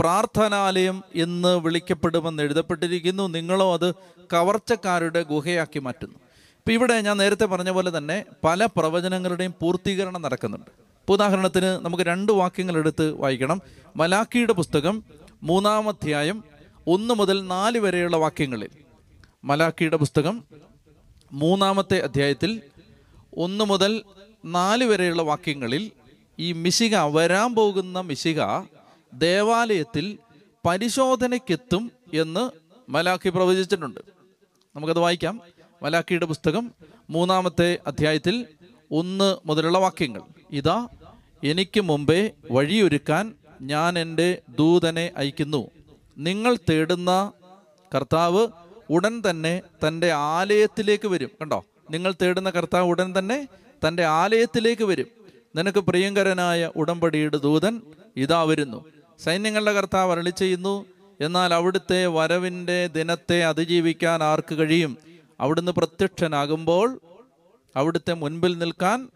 പ്രാർത്ഥനാലയം 0.01 1.05
എന്ന് 1.15 1.59
വിളിക്കപ്പെടുമെന്ന് 1.59 2.43
എഴുതപ്പെട്ടിരിക്കുന്നു. 2.43 3.29
നിങ്ങളോ 3.29 3.75
അത് 3.75 3.95
കവർച്ചക്കാരുടെ 4.33 5.23
ഗുഹയാക്കി 5.23 5.79
മാറ്റുന്നു. 5.79 6.15
ഇപ്പം 6.59 6.73
ഇവിടെ 6.73 7.01
ഞാൻ 7.01 7.17
നേരത്തെ 7.17 7.45
പറഞ്ഞ 7.45 7.71
പോലെ 7.71 7.99
തന്നെ 7.99 8.25
പല 8.45 8.67
പ്രവചനങ്ങളുടെയും 8.67 9.55
പൂർത്തീകരണം 9.61 10.23
നടക്കുന്നുണ്ട്. 10.23 10.71
ഇപ്പോൾ 11.01 11.13
ഉദാഹരണത്തിന് 11.13 11.67
നമുക്ക് 11.67 12.05
രണ്ട് 12.05 12.33
വാക്യങ്ങൾ 12.33 12.77
എടുത്ത് 12.77 13.13
വായിക്കണം. 13.13 13.63
മലാക്കിയുടെ 13.97 14.53
പുസ്തകം 14.53 15.05
മൂന്നാം 15.43 15.89
അധ്യായം 15.89 16.50
ഒന്ന് 16.93 17.15
മുതൽ 17.15 17.47
നാല് 17.47 17.79
വരെയുള്ള 17.79 18.17
വാക്യങ്ങളിൽ. 18.17 18.69
മലാക്കിയുടെ 19.45 19.97
പുസ്തകം 19.97 20.45
മൂന്നാമത്തെ 21.33 22.01
അധ്യായത്തിൽ 22.01 22.63
ഒന്ന് 23.37 23.65
മുതൽ 23.65 24.03
നാല് 24.45 24.85
വരെയുള്ള 24.85 25.23
വാക്യങ്ങളിൽ 25.23 25.91
ഈ 26.39 26.53
മിശിക 26.53 26.97
വരാൻ 26.97 27.55
പോകുന്ന 27.55 28.01
മിശിക 28.01 28.41
ദേവാലയത്തിൽ 29.15 30.19
പരിശോധനയ്ക്കെത്തും 30.67 31.93
എന്ന് 32.15 32.51
മലാഖി 32.91 33.29
പ്രവചിച്ചിട്ടുണ്ട്. 33.29 34.01
നമുക്കത് 34.77 34.99
വായിക്കാം. 34.99 35.41
മലാഖിയുടെ 35.83 36.27
പുസ്തകം 36.27 36.71
മൂന്നാമത്തെ 37.11 37.79
അധ്യായത്തിൽ 37.87 38.47
ഒന്ന് 38.91 39.37
മുതലുള്ള 39.47 39.79
വാക്യങ്ങൾ. 39.79 40.23
ഇതാ 40.51 40.89
എനിക്ക് 41.45 41.81
മുമ്പേ 41.81 42.31
വഴിയൊരുക്കാൻ 42.51 43.35
ഞാൻ 43.61 43.99
എന്റെ 43.99 44.43
ദൂതനെ 44.49 45.13
അയക്കുന്നു. 45.17 45.71
നിങ്ങൾ 46.21 46.57
തേടുന്ന 46.71 47.33
കർത്താവ് 47.95 48.49
ഉടൻ 48.91 49.23
തന്നെ 49.31 49.63
തന്റെ 49.89 50.13
ആലയത്തിലേക്ക് 50.13 51.09
വരും. 51.09 51.31
കണ്ടോ? 51.41 51.65
നിങ്ങൾ 51.91 52.15
തേടുന്ന 52.23 52.51
കർത്താവ് 52.51 52.87
ഉടൻ 52.87 53.15
തന്നെ 53.19 53.49
തന്റെ 53.89 54.05
ആലയത്തിലേക്ക് 54.05 54.85
വരും. 54.85 55.07
നിനക്ക് 55.57 55.79
പ്രിയങ്കരനായ 55.79 56.71
ഉടമ്പടിയുടെ 56.77 57.37
ദൂതൻ 57.37 57.81
ഇതാ 58.17 58.43
വരുന്നു. 58.43 58.85
സൈന്യങ്ങളുടെ 59.25 59.73
കർത്താവ് 59.73 60.13
അരളി 60.13 60.31
ചെയ്യുന്നു. 60.31 60.87
എന്നാൽ 61.21 61.55
അവിടുത്തെ 61.55 62.07
വരവിന്റെ 62.07 62.87
ദിനത്തെ 62.87 63.45
അതിജീവിക്കാൻ 63.45 64.23
ആർക്ക് 64.23 64.55
കഴിയും? 64.55 64.99
അവിടുന്ന് 65.41 65.73
പ്രത്യക്ഷനാകുമ്പോൾ 65.73 67.01
അവിടുത്തെ 67.77 68.13
മുൻപിൽ 68.13 68.59
നിൽക്കാൻ 68.59 69.09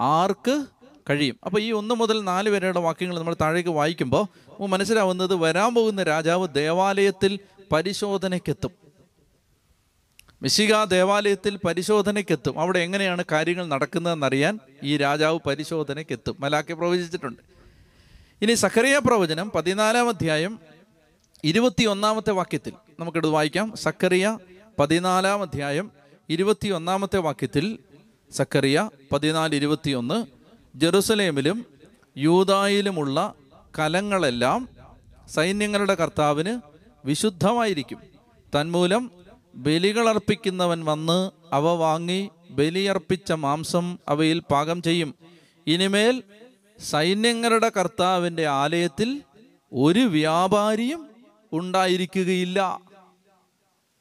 ആർക്ക് 0.00 0.66
കഴിയും. 1.10 1.38
അപ്പോൾ 1.44 1.60
ഈ 1.62 1.72
ഒന്ന് 1.72 1.94
മുതൽ 1.94 2.24
നാല് 2.24 2.48
വരെയുള്ള 2.48 2.80
വാക്യങ്ങൾ 2.80 3.18
നമ്മൾ 3.18 3.36
താഴേക്ക് 3.40 3.70
വായിക്കുമ്പോൾ 3.70 4.66
മനസ്സിലാവുന്നത് 4.66 5.34
വരാൻ 5.34 5.74
പോകുന്ന 5.74 6.02
രാജാവ് 6.02 6.48
ദേവാലയത്തിൽ 6.54 7.38
പരിശോധനയ്ക്കെത്തും. 7.72 8.70
മിശിക 10.42 10.84
ദേവാലയത്തിൽ 10.84 11.56
പരിശോധനയ്ക്കെത്തും. 11.56 12.60
അവിടെ 12.60 12.78
എങ്ങനെയാണ് 12.78 13.24
കാര്യങ്ങൾ 13.32 13.66
നടക്കുന്നതെന്നറിയാൻ 13.66 14.58
ഈ 14.82 14.96
രാജാവ് 14.96 15.38
പരിശോധനയ്ക്കെത്തും. 15.46 16.36
മലാക്കി 16.40 16.72
പ്രവചിച്ചിട്ടുണ്ട്. 16.72 17.42
ഇനി 18.42 18.54
സക്കറിയ 18.54 18.98
പ്രവചനം 18.98 19.50
പതിനാലാം 19.50 20.08
അധ്യായം 20.08 20.58
ഇരുപത്തി 21.44 21.84
ഒന്നാമത്തെ 21.84 22.30
വാക്യത്തിൽ 22.30 22.72
നമുക്കിത് 23.00 23.26
വായിക്കാം. 23.26 23.72
സക്കറിയ 23.76 24.38
പതിനാലാം 24.78 25.42
അധ്യായം 25.42 25.90
ഇരുപത്തി 26.28 26.68
ഒന്നാമത്തെ 26.68 27.18
വാക്യത്തിൽ 27.18 27.78
സക്കറിയ 28.30 28.90
പതിനാല് 29.12 29.54
ഇരുപത്തിയൊന്ന് 29.54 30.35
ജെറുസലേമിലും 30.76 31.66
യൂതായിലുമുള്ള 32.16 33.34
കലങ്ങളെല്ലാം 33.78 34.68
സൈന്യങ്ങളുടെ 35.28 35.94
കർത്താവിന് 35.94 36.60
വിശുദ്ധമായിരിക്കും. 37.04 37.98
തന്മൂലം 38.54 39.10
ബലികളർപ്പിക്കുന്നവൻ 39.54 40.84
വന്ന് 40.84 41.30
അവ 41.52 41.68
വാങ്ങി 41.68 42.30
ബലിയർപ്പിച്ച 42.50 43.32
മാംസം 43.32 43.98
അവയിൽ 44.08 44.38
പാകം 44.38 44.82
ചെയ്യും. 44.82 45.14
ഇനിമേൽ 45.66 46.22
സൈന്യങ്ങളുടെ 46.80 47.68
കർത്താവിന്റെ 47.68 48.46
ആലയത്തിൽ 48.46 49.22
ഒരു 49.72 50.00
വ്യാപാരിയും 50.00 51.08
ഉണ്ടായിരിക്കുകയില്ല. 51.52 52.80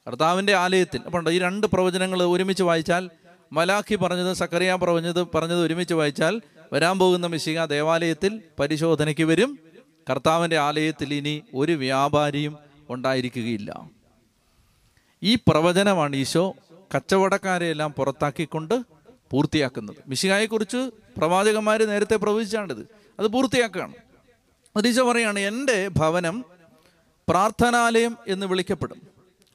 കർത്താവിന്റെ 0.07 0.55
ആലയത്തിൽ 0.55 1.01
അപ്പോൾ 1.05 1.29
ഈ 1.29 1.39
രണ്ട് 1.39 1.67
പ്രവചനങ്ങൾ 1.67 2.23
ഒരുമിച്ച് 2.23 2.63
വായിച്ചാൽ 2.63 3.09
മലാഖി 3.55 3.95
പറഞ്ഞത് 3.95 4.33
സക്കറിയ 4.33 4.75
പറഞ്ഞത് 4.75 5.27
പറഞ്ഞത് 5.35 5.61
ഒരുമിച്ച് 5.61 5.93
വായിച്ചാൽ 5.93 6.41
വരാൻ 6.73 6.99
പോകുന്ന 6.99 7.27
മിശിക 7.27 7.65
ദേവാലയത്തിൽ 7.65 8.41
പരിശോധനയ്ക്ക് 8.59 9.23
വരും. 9.23 9.59
കർത്താവിന്റെ 10.09 10.57
ആലയത്തിൽ 10.57 11.13
ഇനി 11.13 11.43
ഒരു 11.53 11.71
വ്യാപാരിയും 11.71 12.57
ഉണ്ടായിരിക്കുകയില്ല. 12.89 13.89
ഈ 15.23 15.35
പ്രവചനമാണ് 15.35 16.15
ഈശോ 16.15 16.55
കച്ചവടക്കാരെയെല്ലാം 16.95 17.93
പുറത്താക്കിക്കൊണ്ട് 17.93 18.81
പൂർത്തിയാക്കുന്നത്. 19.31 19.95
മിശികായെക്കുറിച്ച് 20.07 20.89
പ്രവാചകന്മാർ 21.17 21.83
നേരത്തെ 21.83 22.15
പ്രവചിച്ചാണിത്. 22.15 22.87
അത് 23.19 23.27
പൂർത്തിയാക്കുകയാണ്. 23.27 23.93
അത് 24.77 24.87
ഈശോ 24.87 25.11
പറയാണ് 25.11 25.39
എന്റെ 25.39 25.87
ഭവനം 25.87 26.45
പ്രാർത്ഥനാലയം 27.29 28.17
എന്ന് 28.27 28.45
വിളിക്കപ്പെടും. 28.45 29.01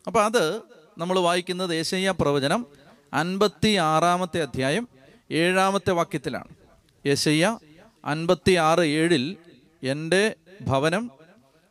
അപ്പോൾ 0.06 0.24
അത് 0.24 0.60
നമ്മൾ 0.98 1.18
വായിക്കുന്നത് 1.18 1.74
ഏശയ്യ 1.74 2.14
പ്രവചനം 2.20 2.66
അൻപത്തി 3.14 3.74
ആറാമത്തെ 3.74 4.42
അധ്യായം 4.42 4.88
ഏഴാമത്തെ 5.30 5.90
വാക്യത്തിലാണ്. 5.90 6.48
യശയ്യ 7.06 7.58
അൻപത്തി 8.04 8.52
ആറ് 8.52 8.80
ഏഴിൽ 8.80 9.36
എന്റെ 9.82 10.34
ഭവനം 10.60 11.10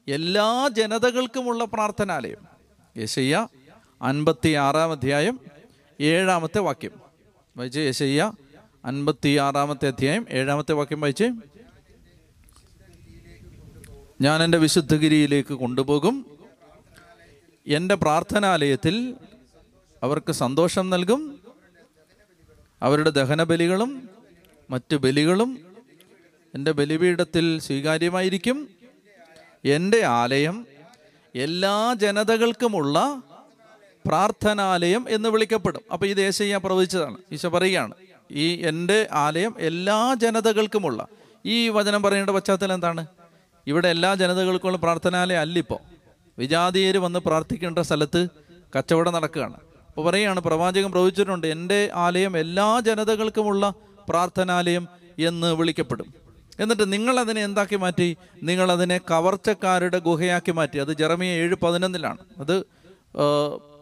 എല്ലാ 0.07 0.69
ജനതകൾക്കുമുള്ള 0.71 1.65
പ്രാർത്ഥനാലയം. 1.65 2.47
യശയ്യ 2.97 3.47
അൻപത്തി 4.01 4.53
ആറാം 4.53 4.91
അധ്യായം 4.91 5.39
ഏഴാമത്തെ 6.01 6.59
വാക്യം. 6.59 6.91
വായിച്ച് 7.57 7.79
യശയ്യ 7.79 8.31
അൻപത്തി 8.85 9.35
ആറാമത്തെ 9.35 9.87
അധ്യായം 9.87 10.25
ഏഴാമത്തെ 10.29 10.73
വാക്യം 10.73 11.01
വായിച്ച്. 11.01 11.31
ഞാൻ 14.21 14.43
എന്റെ 14.43 14.57
വിശുദ്ധഗിരിയിലേക്ക് 14.57 15.53
കൊണ്ടുപോകും. 15.53 16.37
എന്റെ 17.67 17.95
പ്രാർത്ഥനാലയത്തിൽ 17.95 19.15
അവർക്ക് 20.03 20.31
സന്തോഷം 20.31 20.89
നൽകും. 20.89 21.39
അവരുടെ 22.81 23.09
ദഹന 23.09 23.43
ബലികളും 23.43 24.09
മറ്റു 24.69 24.95
ബലികളും 24.95 25.59
എന്റെ 26.55 26.71
ബലിപീഠത്തിൽ 26.71 27.59
സ്വീകാര്യമായിരിക്കും. 27.59 28.69
എന്റെ 29.65 30.05
ആലയം 30.05 30.67
എല്ലാ 31.35 31.93
ജനതകൾക്കുമുള്ള 31.93 33.21
പ്രാർത്ഥനാലയം 34.07 35.05
എന്ന് 35.09 35.29
വിളിക്കപ്പെടും. 35.29 35.81
അപ്പോൾ 35.93 36.05
ഈ 36.05 36.13
ദേശീയ 36.13 36.57
പ്രവചിച്ചതാണ്. 36.57 37.17
ഈശോ 37.31 37.49
പറയുകയാണ് 37.49 37.93
ഈ 38.31 38.67
എന്റെ 38.67 39.07
ആലയം 39.11 39.55
എല്ലാ 39.59 40.13
ജനതകൾക്കുമുള്ള 40.13 41.07
ഈ 41.45 41.69
വചനം 41.69 42.03
പറയേണ്ട 42.03 42.29
പശ്ചാത്തലം 42.29 42.73
എന്താണ്? 42.73 43.05
ഇവിടെ 43.67 43.87
എല്ലാ 43.87 44.15
ജനതകൾക്കുള്ള 44.15 44.77
പ്രാർത്ഥനാലയം 44.77 45.39
അല്ലിപ്പോൾ 45.39 45.79
വിജാതീയർ 46.39 46.97
വന്ന് 46.97 47.19
പ്രാർത്ഥിക്കേണ്ട 47.19 47.79
സ്ഥലത്ത് 47.79 48.27
കച്ചവടം 48.77 49.13
നടക്കുകയാണ്. 49.13 49.68
അപ്പോൾ 49.99 50.09
പറയുകയാണ് 50.09 50.39
പ്രവാചകൻ 50.39 50.91
പ്രവചിച്ചിട്ടുണ്ട് 50.91 51.47
എന്റെ 51.47 51.89
ആലയം 51.93 52.37
എല്ലാ 52.37 52.79
ജനതകൾക്കുമുള്ള 52.79 53.73
പ്രാർത്ഥനാലയം 54.09 54.87
എന്ന് 55.19 55.53
വിളിക്കപ്പെടും. 55.53 56.13
എന്നിട്ട് 56.59 56.93
നിങ്ങൾ 56.93 57.19
അതിനെ 57.19 57.43
എന്താക്കി 57.43 57.75
മാറ്റി? 57.75 58.17
നിങ്ങൾ 58.43 58.71
അതിനെ 58.71 58.97
കവർച്ചക്കാരുടെ 58.97 59.97
ഗുഹയാക്കി 59.97 60.51
മാറ്റി. 60.51 60.77
അത് 60.77 60.93
ജെറമിയ 60.97 61.29
ഏഴ് 61.29 61.55
പതിനൊന്നിലാണ്. 61.55 62.17
അത് 62.37 62.61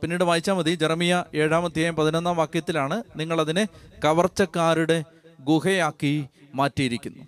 പിന്നീട് 0.01 0.23
വായിച്ചാൽ 0.23 0.53
മതി. 0.53 0.75
ജെറമിയ 0.75 1.23
ഏഴാമത്തെയും 1.35 1.95
പതിനൊന്നാം 1.95 2.35
വാക്യത്തിലാണ് 2.35 3.03
നിങ്ങൾ 3.15 3.41
അതിനെ 3.41 3.67
കവർച്ചക്കാരുടെ 4.05 5.03
ഗുഹയാക്കി 5.41 6.25
മാറ്റിയിരിക്കുന്നു. 6.55 7.23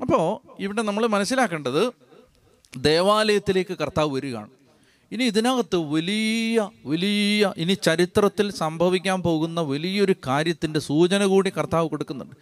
അപ്പോൾ 0.00 0.52
ഇവിടെ 0.62 0.82
നമ്മൾ 0.82 1.06
മനസ്സിലാക്കേണ്ടത് 1.06 1.92
ദേവാലയത്തിലേക്ക് 2.76 3.78
കർത്താവ് 3.78 4.12
വരികയാണ്. 4.12 4.50
ഇനി 5.12 5.24
ഇതിനകത്ത് 5.24 5.76
വലിയ 5.76 6.70
വലിയ 6.86 7.52
ഇനി 7.56 7.72
ചരിത്രത്തിൽ 7.72 8.50
സംഭവിക്കാൻ 8.52 9.22
പോകുന്ന 9.22 9.60
വലിയൊരു 9.60 10.14
കാര്യത്തിന്റെ 10.26 10.80
സൂചന 10.80 11.26
കൂടി 11.26 11.52
കർത്താവ് 11.58 11.88
കൊടുക്കുന്നുണ്ട്. 11.88 12.36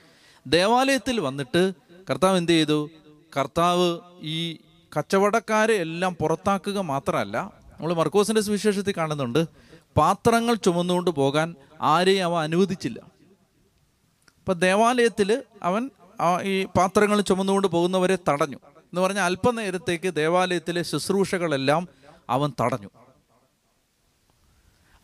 ദേവാലയത്തിൽ 0.47 1.21
വന്നിട്ട് 1.21 1.73
കർത്താവ് 2.11 2.37
എന്ത് 2.37 2.52
ചെയ്തു? 2.52 2.90
കർത്താവ് 3.38 3.99
ഈ 4.23 4.59
കച്ചവടക്കാരെ 4.99 5.75
എല്ലാം 5.75 6.16
പുറത്താക്കുക 6.21 6.78
മാത്രമല്ല 6.78 7.37
നമ്മൾ 7.73 7.95
മർക്കോസിന്റെ 7.95 8.40
സുവിശേഷത്തിൽ 8.40 8.95
കാണുന്നുണ്ട് 8.97 9.47
പാത്രങ്ങൾ 9.97 10.54
ചുമന്നുകൊണ്ട് 10.54 11.11
പോകാൻ 11.11 11.54
ആരെയും 11.83 12.25
അവ 12.25 12.35
അനുവദിച്ചില്ല. 12.42 12.99
അപ്പം 14.38 14.59
ദേവാലയത്തിൽ 14.59 15.42
അവൻ 15.62 15.90
ഈ 16.42 16.64
പാത്രങ്ങൾ 16.64 17.21
ചുമന്നുകൊണ്ട് 17.21 17.69
പോകുന്നവരെ 17.69 18.19
തടഞ്ഞു. 18.28 18.57
എന്ന് 18.66 19.00
പറഞ്ഞാൽ 19.00 19.25
അല്പനേരത്തേക്ക് 19.25 20.14
ദേവാലയത്തിലെ 20.14 20.83
ശുശ്രൂഷകളെല്ലാം 20.83 21.88
അവൻ 22.32 22.52
തടഞ്ഞു. 22.60 22.88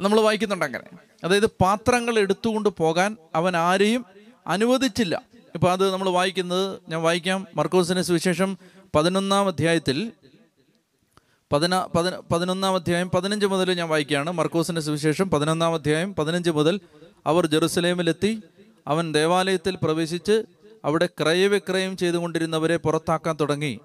നമ്മൾ 0.01 0.21
വായിക്കുന്നുണ്ട് 0.21 0.65
അങ്ങനെ. 0.65 0.85
അതായത് 1.25 1.47
പാത്രങ്ങൾ 1.47 2.19
എടുത്തുകൊണ്ട് 2.19 2.69
പോകാൻ 2.69 3.17
അവൻ 3.35 3.57
ആരെയും 3.57 4.05
അനുവദിച്ചില്ല. 4.47 5.23
ഇപ്പം 5.55 5.73
അത് 5.73 5.93
നമ്മൾ 5.93 6.09
വായിക്കുന്നത് 6.09 6.79
ഞാൻ 6.89 7.03
വായിക്കാം. 7.03 7.47
മർക്കോസിന് 7.55 8.03
സുവിശേഷം 8.03 8.59
പതിനൊന്നാം 8.95 9.47
അധ്യായത്തിൽ 9.47 10.13
പതിനാ 11.53 11.89
പതിന 11.97 12.21
പതിനൊന്നാം 12.33 12.75
അധ്യായം 12.75 13.11
പതിനഞ്ച് 13.11 13.47
മുതൽ 13.47 13.73
ഞാൻ 13.73 13.89
വായിക്കുകയാണ്. 13.89 14.31
മർക്കോസിന്റെ 14.31 14.81
സുവിശേഷം 14.81 15.31
പതിനൊന്നാം 15.31 15.75
അധ്യായം 15.75 16.15
പതിനഞ്ച് 16.15 16.51
മുതൽ 16.51 16.81
അവർ 17.27 17.47
ജെറുസലേമിലെത്തി. 17.47 18.43
അവൻ 18.87 19.15
ദേവാലയത്തിൽ 19.15 19.79
പ്രവേശിച്ച് 19.83 20.43
അവിടെ 20.85 21.07
ക്രയവിക്രയം 21.07 21.97
ചെയ്തുകൊണ്ടിരുന്നവരെ 21.97 22.77
പുറത്താക്കാൻ 22.77 23.37
തുടങ്ങി. 23.41 23.81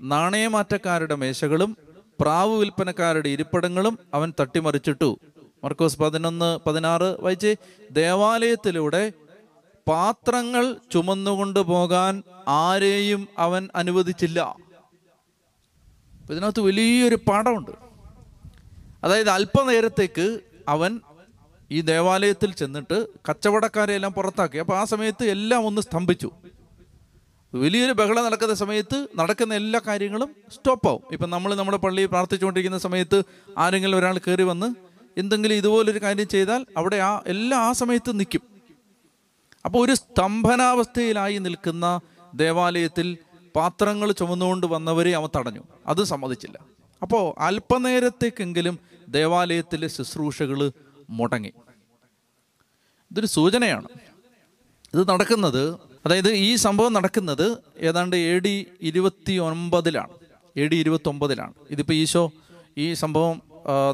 നാണയമാറ്റക്കാരുടെ 0.00 1.14
മേശകളും 1.14 1.91
പ്രാവ് 2.22 2.58
വിൽപ്പനക്കാരുടെ 2.58 3.28
ഇരിപ്പിടങ്ങളും 3.28 3.98
അവൻ 4.14 4.32
തട്ടിമറിച്ചിട്ടു. 4.40 5.18
മർക്കോസ് 5.64 5.98
പതിനൊന്ന് 5.98 6.58
പതിനാറ്. 6.66 7.20
വായിച്ച് 7.20 7.56
ദേവാലയത്തിലൂടെ 7.90 9.12
പാത്രങ്ങൾ 9.88 10.76
ചുമന്നുകൊണ്ട് 10.92 11.60
പോകാൻ 11.60 12.22
ആരെയും 12.48 13.28
അവൻ 13.38 13.68
അനുവദിച്ചില്ല. 13.74 14.56
ഇതിനകത്ത് 16.30 16.60
വലിയൊരു 16.60 17.14
പാഠമുണ്ട്. 17.14 17.70
അതായത് 19.04 19.30
അല്പനേരത്തേക്ക് 19.30 20.40
അവൻ 20.68 21.00
ഈ 21.70 21.80
ദേവാലയത്തിൽ 21.80 22.52
ചെന്നിട്ട് 22.52 23.06
കച്ചവടക്കാരെ 23.30 23.94
എല്ലാം 23.94 24.12
പുറത്താക്കി. 24.12 24.58
അപ്പൊ 24.58 24.76
ആ 24.76 24.84
സമയത്ത് 24.84 25.24
എല്ലാം 25.24 25.66
ഒന്ന് 25.66 25.82
സ്തംഭിച്ചു. 25.82 26.30
വലിയൊരു 27.54 27.92
ബഹളം 27.92 28.24
നടക്കുന്ന 28.24 28.54
സമയത്ത് 28.54 29.06
നടക്കുന്ന 29.18 29.54
എല്ലാ 29.54 29.80
കാര്യങ്ങളും 29.86 30.36
സ്റ്റോപ്പ് 30.52 30.88
ആവും 30.88 31.02
ഇപ്പം 31.12 31.30
നമ്മൾ 31.30 31.54
നമ്മുടെ 31.54 31.76
പള്ളിയിൽ 31.76 32.08
പ്രാർത്ഥിച്ചുകൊണ്ടിരിക്കുന്ന 32.08 32.78
സമയത്ത് 32.78 33.22
ആരെങ്കിലും 33.58 33.98
ഒരാൾ 33.98 34.18
കയറി 34.18 34.42
വന്ന് 34.42 34.74
എന്തെങ്കിലും 35.18 35.54
ഇതുപോലൊരു 35.54 35.98
കാര്യം 36.02 36.28
ചെയ്താൽ 36.28 36.66
അവിടെ 36.76 36.96
ആ 36.96 37.22
എല്ലാ 37.26 37.58
ആ 37.58 37.72
സമയത്ത് 37.72 38.20
നിൽക്കും. 38.20 38.40
അപ്പോൾ 39.64 39.84
ഒരു 39.84 39.94
സ്തംഭനാവസ്ഥയിലായി 39.94 41.38
നിൽക്കുന്ന 41.38 42.00
ദേവാലയത്തിൽ 42.34 43.18
പാത്രങ്ങൾ 43.56 44.12
ചുമന്നുകൊണ്ട് 44.12 44.66
വന്നവരെ 44.66 45.10
അവൻ 45.10 45.28
തടഞ്ഞു. 45.36 45.62
അത് 45.86 46.04
സമ്മതിച്ചില്ല. 46.04 46.58
അപ്പോൾ 47.02 47.34
അല്പനേരത്തേക്കെങ്കിലും 47.38 48.78
ദേവാലയത്തിലെ 49.08 49.88
ശുശ്രൂഷകൾ 49.88 50.72
മുടങ്ങി. 51.10 51.52
ഇതൊരു 53.10 53.26
സൂചനയാണ്. 53.26 53.88
ഇത് 54.94 55.08
നടക്കുന്നത് 55.08 55.91
അതായത് 56.04 56.30
ഈ 56.46 56.50
സംഭവം 56.56 56.92
നടക്കുന്നത് 56.92 57.46
ഏതാണ്ട് 57.88 58.16
എ 58.16 58.34
ഡി 58.44 58.54
ഇരുപത്തി 58.90 59.34
ഒൻപതിലാണ് 59.46 60.14
എ 60.62 60.66
ഡി 60.70 60.76
ഇരുപത്തി 60.84 61.08
ഒമ്പതിലാണ് 61.12 61.54
ഇതിപ്പോൾ 61.74 61.96
ഈശോ 62.02 62.24
ഈ 62.84 62.86
സംഭവം 63.02 63.36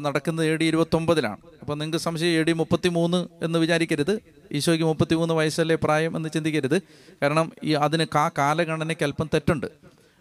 നടക്കുന്നത് 0.05 0.45
എ 0.51 0.53
ഡി 0.59 0.65
ഇരുപത്തി 0.71 0.95
ഒമ്പതിലാണ് 0.99 1.41
അപ്പോൾ 1.61 1.75
നിങ്ങൾക്ക് 1.79 2.01
സംശയം 2.05 2.31
എ 2.39 2.43
ഡി 2.47 2.53
മുപ്പത്തി 2.61 2.89
മൂന്ന് 2.95 3.19
എന്ന് 3.45 3.57
വിചാരിക്കരുത്. 3.63 4.13
ഈശോയ്ക്ക് 4.57 4.85
മുപ്പത്തി 4.85 5.15
മൂന്ന് 5.19 5.33
വയസ്സല്ലേ 5.39 5.75
പ്രായം 5.83 6.13
എന്ന് 6.17 6.29
ചിന്തിക്കരുത്. 6.35 6.77
കാരണം 7.21 7.47
ഈ 7.63 7.73
അതിന് 7.85 8.05
ആ 8.23 8.25
കാലഗണനയ്ക്ക് 8.39 9.05
അല്പം 9.07 9.29
തെറ്റുണ്ട്. 9.33 9.67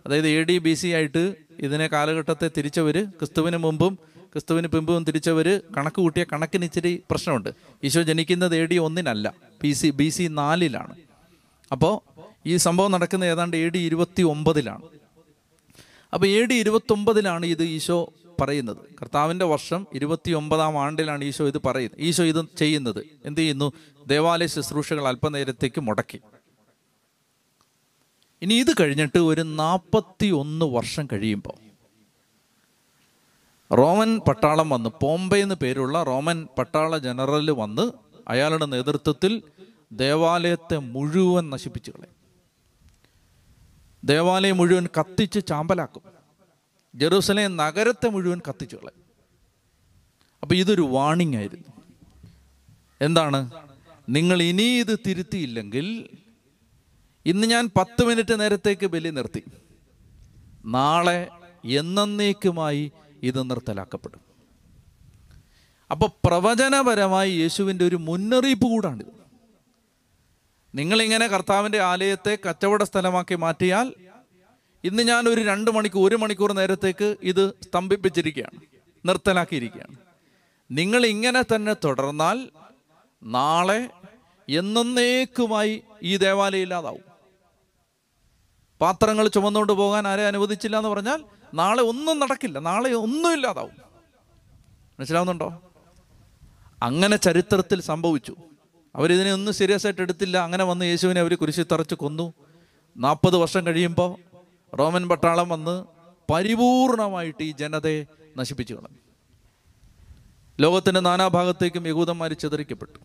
അതായത് 0.06 0.28
എ 0.28 0.42
ഡി 0.48 0.56
ബി 0.66 0.74
സി 0.80 0.88
ആയിട്ട് 0.98 1.24
ഇതിനെ 1.66 1.86
കാലഘട്ടത്തെ 1.94 2.48
തിരിച്ചവർ 2.56 2.96
ക്രിസ്തുവിന് 3.18 3.60
മുമ്പും 3.66 3.94
ക്രിസ്തുവിന് 4.32 4.68
പിമ്പും 4.72 5.04
തിരിച്ചവർ 5.08 5.48
കണക്ക് 5.76 6.00
കൂട്ടിയ 6.04 6.24
കണക്കിന് 6.32 6.64
ഇച്ചിരി 6.68 6.92
പ്രശ്നമുണ്ട്. 7.10 7.50
ഈശോ 7.86 8.02
ജനിക്കുന്നത് 8.10 8.54
എ 8.62 8.64
ഡി 8.72 8.76
ഒന്നിനല്ല 8.86 9.34
ബി 9.62 9.70
സി 9.80 9.90
ബി 10.00 10.08
സി 10.16 10.24
നാലിലാണ്. 10.40 10.94
അപ്പോൾ 11.72 11.94
ഈ 12.46 12.56
സംഭവം 12.56 12.92
നടക്കുന്നത് 12.92 13.30
ഏതാണ്ട് 13.30 13.56
എ 13.56 13.68
ഡി 13.68 13.78
ഇരുപത്തി 13.78 14.22
ഒമ്പതിലാണ് 14.22 14.82
അപ്പോൾ 16.12 16.26
എ 16.26 16.44
ഡി 16.44 16.54
ഇരുപത്തി 16.54 16.92
ഒമ്പതിലാണ് 16.92 17.46
ഇത് 17.46 17.62
ഈശോ 17.62 18.12
പറയുന്നത്. 18.40 18.76
കർത്താവിന്റെ 19.00 19.44
വർഷം 19.44 19.86
ഇരുപത്തി 19.94 20.30
ഒമ്പതാം 20.30 20.78
ആണ്ടിലാണ് 20.78 21.24
ഈശോ 21.24 21.46
ഇത് 21.46 21.58
പറയുന്നത്. 21.66 22.00
ഈശോ 22.00 22.24
ഇത് 22.24 22.48
ചെയ്യുന്നത്. 22.56 23.00
എന്ത് 23.24 23.40
ചെയ്യുന്നു? 23.40 23.72
ദേവാലയ 24.06 24.46
ശുശ്രൂഷകൾ 24.46 25.08
അല്പനേരത്തേക്ക് 25.08 25.80
മുടക്കി. 25.80 26.20
ഇനി 28.42 28.54
ഇത് 28.54 28.70
കഴിഞ്ഞിട്ട് 28.80 29.18
ഒരു 29.18 29.42
നാൽപ്പത്തി 29.42 30.26
ഒന്ന് 30.26 30.66
വർഷം 30.66 31.08
കഴിയുമ്പോൾ 31.12 31.56
റോമൻ 33.72 34.20
പട്ടാളം 34.28 34.68
വന്ന് 34.70 34.90
പോംബെ 35.02 35.36
എന്ന് 35.36 35.54
പേരുള്ള 35.54 36.02
റോമൻ 36.02 36.48
പട്ടാള 36.58 36.98
ജനറൽ 36.98 37.50
വന്ന് 37.50 37.92
അയാളുടെ 38.28 38.64
നേതൃത്വത്തിൽ 38.64 39.42
ദേവാലയത്തെ 39.92 40.76
മുഴുവൻ 40.78 41.50
നശിപ്പിച്ചു 41.50 41.90
കളയും. 41.90 42.18
ദേവാലയം 44.04 44.56
മുഴുവൻ 44.56 44.88
കത്തിച്ച് 45.00 45.46
ചാമ്പലാക്കും. 45.46 46.02
ജെറൂസലേം 46.94 47.56
നഗരത്തെ 47.56 48.08
മുഴുവൻ 48.08 48.40
കത്തിച്ചു 48.48 48.76
കളയും. 48.76 49.02
അപ്പൊ 50.42 50.54
ഇതൊരു 50.54 50.82
വാണിംഗ് 50.82 51.36
ആയിരുന്നു. 51.36 51.82
എന്താണ്? 53.00 53.50
നിങ്ങൾ 54.08 54.42
ഇനി 54.42 54.62
ഇത് 54.62 54.98
തിരുത്തിയില്ലെങ്കിൽ 55.06 56.08
ഇന്ന് 57.26 57.46
ഞാൻ 57.46 57.70
പത്ത് 57.78 58.04
മിനിറ്റ് 58.04 58.40
നേരത്തേക്ക് 58.40 58.86
ബലി 58.86 59.08
നിർത്തി. 59.08 59.44
നാളെ 60.64 61.28
എന്നേക്കുമായി 61.64 62.92
ഇത് 63.22 63.50
നിർത്തലാക്കപ്പെടും. 63.50 64.20
അപ്പൊ 65.90 66.06
പ്രവചനപരമായി 66.24 67.32
യേശുവിന്റെ 67.32 67.86
ഒരു 67.86 67.96
മുന്നറിയിപ്പ് 67.96 68.66
കൂടാണിത്. 68.66 69.17
നിങ്ങളിങ്ങനെ 70.74 71.26
കർത്താവിന്റെ 71.26 71.80
ആലയത്തെ 71.80 72.38
കച്ചവട 72.48 72.82
സ്ഥലമാക്കി 72.82 73.34
മാറ്റിയാൽ 73.34 73.94
ഇന്ന് 74.84 75.02
ഞാൻ 75.02 75.28
ഒരു 75.28 75.40
രണ്ട് 75.40 75.70
മണിക്കൂർ 75.70 76.08
ഒരു 76.08 76.16
മണിക്കൂർ 76.16 76.52
നേരത്തേക്ക് 76.52 77.16
ഇത് 77.22 77.52
സ്തംഭിപ്പിച്ചിരിക്കുകയാണ് 77.62 78.60
നിർത്തലാക്കിയിരിക്കുകയാണ്. 79.04 79.96
നിങ്ങൾ 80.70 81.06
ഇങ്ങനെ 81.06 81.54
തന്നെ 81.54 81.76
തുടർന്നാൽ 81.84 82.50
നാളെ 83.22 83.90
എന്നേക്കുമായി 84.48 85.82
ഈ 86.02 86.16
ദേവാലയം 86.16 86.62
ഇല്ലാതാവും. 86.62 87.04
പാത്രങ്ങൾ 88.80 89.28
ചുമന്നുകൊണ്ട് 89.28 89.72
പോകാൻ 89.72 90.08
ആരെ 90.08 90.26
അനുവദിച്ചില്ല 90.26 90.76
എന്ന് 90.76 90.88
പറഞ്ഞാൽ 90.88 91.24
നാളെ 91.54 91.82
ഒന്നും 91.82 92.18
നടക്കില്ല 92.18 92.58
നാളെ 92.58 92.90
ഒന്നും 92.90 93.32
ഇല്ലാതാവും. 93.32 93.76
മനസ്സിലാവുന്നുണ്ടോ? 94.98 95.62
അങ്ങനെ 96.82 97.16
ചരിത്രത്തിൽ 97.16 97.80
സംഭവിച്ചു. 97.82 98.36
അവരിതിനെ 98.96 99.32
ഒന്നും 99.32 99.54
സീരിയസ് 99.54 99.86
ആയിട്ട് 99.86 100.00
എടുത്തില്ല. 100.00 100.38
അങ്ങനെ 100.38 100.64
വന്ന് 100.64 100.84
യേശുവിനെ 100.84 101.20
അവർ 101.20 101.36
കുരിശി 101.36 101.62
തറച്ച് 101.72 101.94
കൊന്നു. 101.94 102.32
നാൽപ്പത് 102.96 103.36
വർഷം 103.36 103.66
കഴിയുമ്പോൾ 103.66 104.16
റോമൻ 104.76 105.08
പട്ടാളം 105.08 105.48
വന്ന് 105.48 105.84
പരിപൂർണമായിട്ട് 106.32 107.42
ഈ 107.42 107.52
ജനതയെ 107.52 108.06
നശിപ്പിച്ചു 108.36 108.74
കളഞ്ഞു. 108.74 108.98
ലോകത്തിന്റെ 110.60 111.00
നാനാഭാഗത്തേക്കും 111.00 111.88
യഹൂദന്മാർ 111.88 112.32
ചിതറിക്കപ്പെട്ടു. 112.32 112.98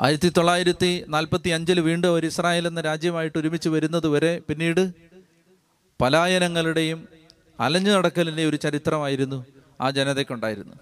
ആയിരത്തി 0.00 0.28
തൊള്ളായിരത്തി 0.28 1.04
നാൽപ്പത്തി 1.08 1.48
അഞ്ചിൽ 1.48 1.80
വീണ്ടും 1.80 2.14
ഒരു 2.14 2.26
ഇസ്രായേൽ 2.26 2.66
എന്ന 2.66 2.80
രാജ്യമായിട്ട് 2.80 3.38
ഒരുമിച്ച് 3.38 3.68
വരുന്നത് 3.68 4.08
വരെ 4.08 4.38
പിന്നീട് 4.38 4.92
പലായനങ്ങളുടെയും 6.00 7.08
അലഞ്ഞു 7.60 7.92
നടക്കലിന്റെയും 7.92 8.48
ഒരു 8.48 8.56
ചരിത്രമായിരുന്നു 8.56 9.46
ആ 9.80 9.90
ജനതയ്ക്കുണ്ടായിരുന്നു 9.90 10.74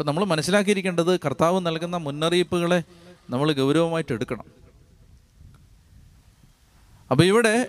ഇപ്പം 0.00 0.08
നമ്മൾ 0.08 0.24
മനസ്സിലാക്കിയിരിക്കേണ്ടത് 0.24 1.20
കർത്താവ് 1.20 1.66
നൽകുന്ന 1.66 1.96
മുന്നറിയിപ്പുകളെ 1.96 2.82
നമ്മൾ 3.30 3.52
ഗൗരവമായിട്ട് 3.52 4.12
എടുക്കണം. 4.12 4.44
അപ്പം 7.10 7.24
ഇവിടെ 7.24 7.66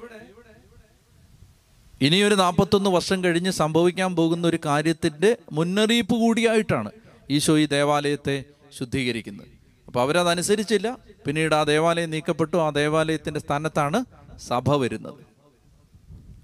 ഇനിയൊരു 2.01 2.35
നാൽപ്പത്തൊന്ന് 2.35 2.89
വർഷം 2.89 3.23
കഴിഞ്ഞ് 3.23 3.51
സംഭവിക്കാൻ 3.51 4.15
പോകുന്ന 4.15 4.47
ഒരു 4.47 4.59
കാര്യത്തിന്റെ 4.65 5.37
മുന്നറിയിപ്പ് 5.51 6.13
കൂടിയായിട്ടാണ് 6.13 6.91
ഈശോ 7.29 7.57
ഈ 7.57 7.65
ദേവാലയത്തെ 7.65 8.43
ശുദ്ധീകരിക്കുന്നത്. 8.77 9.47
അപ്പോൾ 9.87 10.01
അവരതനുസരിച്ചില്ല. 10.01 10.97
പിന്നീട് 11.27 11.55
ആ 11.55 11.63
ദേവാലയം 11.63 12.09
നീക്കപ്പെട്ടു. 12.09 12.57
ആ 12.57 12.69
ദേവാലയത്തിന്റെ 12.69 13.39
സ്ഥാനത്താണ് 13.39 14.05
സഭ 14.47 14.75
വരുന്നത്. 14.75 15.19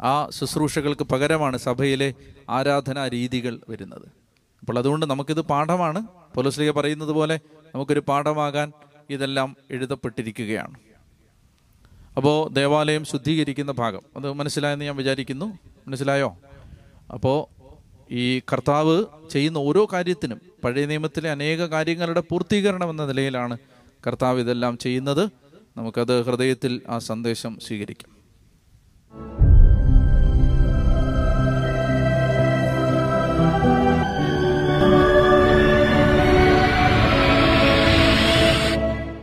ആ 0.02 0.30
ശുശ്രൂഷകൾക്ക് 0.30 1.04
പകരമാണ് 1.04 1.58
സഭയിലെ 1.58 2.14
ആരാധനാ 2.50 3.08
രീതികൾ 3.08 3.60
വരുന്നത്. 3.70 4.27
അപ്പോൾ 4.60 4.78
അതുകൊണ്ട് 4.78 5.06
നമുക്കിത് 5.06 5.42
പാഠമാണ്. 5.42 6.08
പോലീസ്ലിക 6.36 6.72
പറയുന്നത് 6.72 7.10
പോലെ 7.10 7.40
നമുക്കൊരു 7.76 8.00
പാഠമാകാൻ 8.00 8.72
ഇതെല്ലാം 9.10 9.58
എഴുതപ്പെട്ടിരിക്കുകയാണ്. 9.72 10.76
അപ്പോൾ 12.18 12.54
ദേവാലയം 12.54 13.06
ശുദ്ധീകരിക്കുന്ന 13.06 13.72
ഭാഗം. 13.72 14.02
അത് 14.16 14.34
മനസ്സിലായെന്ന് 14.34 14.86
ഞാൻ 14.86 14.96
വിചാരിക്കുന്നു. 14.96 15.60
മനസ്സിലായോ? 15.88 16.38
അപ്പോൾ 17.14 17.58
ഈ 18.12 18.40
കർത്താവ് 18.40 19.06
ചെയ്യുന്ന 19.32 19.58
ഓരോ 19.58 19.88
കാര്യത്തിനും 19.94 20.42
പഴയ 20.64 20.86
നിയമത്തിലെ 20.86 21.32
അനേക 21.32 21.66
കാര്യങ്ങളുടെ 21.66 22.20
പൂർത്തീകരണം 22.20 22.90
എന്ന 22.90 23.06
നിലയിലാണ് 23.06 23.58
കർത്താവ് 24.08 24.40
ഇതെല്ലാം 24.40 24.78
ചെയ്യുന്നത്. 24.78 25.30
നമുക്കത് 25.78 26.26
ഹൃദയത്തിൽ 26.26 26.82
ആ 26.90 27.00
സന്ദേശം 27.00 27.60
സ്വീകരിക്കാം. 27.68 28.17